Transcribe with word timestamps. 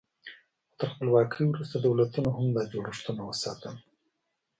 خو 0.67 0.71
تر 0.79 0.87
خپلواکۍ 0.93 1.43
وروسته 1.49 1.75
دولتونو 1.79 2.29
هم 2.37 2.47
دا 2.55 2.63
جوړښتونه 2.71 3.21
وساتل. 3.25 3.75